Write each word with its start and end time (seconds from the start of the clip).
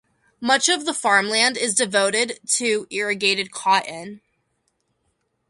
Much 0.39 0.67
of 0.67 0.85
the 0.85 0.95
farmland 0.95 1.55
is 1.57 1.75
devoted 1.75 2.39
to 2.47 2.87
irrigated 2.89 3.51
cotton. 3.51 4.21